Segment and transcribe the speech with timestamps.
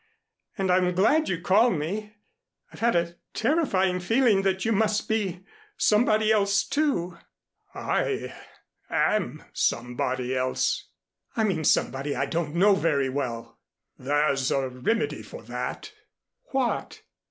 [0.57, 2.15] And I'm glad you called me.
[2.73, 5.45] I've had a terrifying feeling that you must be
[5.77, 7.19] somebody else, too."
[7.75, 8.33] "I
[8.89, 10.87] am somebody else."
[11.35, 13.59] "I mean somebody I don't know very well."
[13.95, 15.91] "There's a remedy for that."
[16.45, 17.03] "What?"